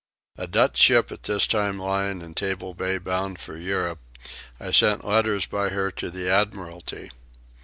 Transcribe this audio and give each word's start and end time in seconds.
A 0.35 0.47
Dutch 0.47 0.77
ship 0.79 1.11
at 1.11 1.21
this 1.21 1.45
time 1.45 1.77
lying 1.77 2.21
in 2.23 2.33
Table 2.33 2.73
Bay 2.73 2.97
bound 2.97 3.37
for 3.39 3.55
Europe, 3.55 3.99
I 4.59 4.71
sent 4.71 5.05
letters 5.05 5.45
by 5.45 5.69
her 5.69 5.91
to 5.91 6.09
the 6.09 6.27
Admiralty. 6.27 7.11